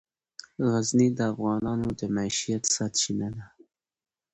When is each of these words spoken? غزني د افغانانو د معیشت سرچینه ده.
غزني 0.71 1.07
د 1.17 1.19
افغانانو 1.33 1.87
د 1.99 2.01
معیشت 2.15 2.63
سرچینه 2.73 3.27
ده. 3.35 3.45